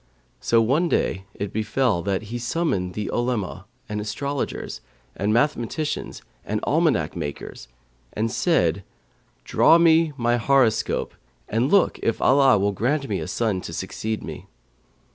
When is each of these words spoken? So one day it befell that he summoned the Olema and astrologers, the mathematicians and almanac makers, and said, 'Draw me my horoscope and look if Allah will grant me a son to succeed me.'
So 0.39 0.63
one 0.63 0.89
day 0.89 1.25
it 1.35 1.53
befell 1.53 2.01
that 2.01 2.23
he 2.23 2.39
summoned 2.39 2.95
the 2.95 3.11
Olema 3.13 3.65
and 3.87 4.01
astrologers, 4.01 4.81
the 5.15 5.27
mathematicians 5.27 6.23
and 6.43 6.59
almanac 6.63 7.15
makers, 7.15 7.67
and 8.13 8.31
said, 8.31 8.83
'Draw 9.43 9.77
me 9.77 10.11
my 10.17 10.37
horoscope 10.37 11.13
and 11.47 11.69
look 11.69 11.99
if 12.01 12.19
Allah 12.19 12.57
will 12.57 12.71
grant 12.71 13.07
me 13.07 13.19
a 13.19 13.27
son 13.27 13.61
to 13.61 13.73
succeed 13.73 14.23
me.' 14.23 14.47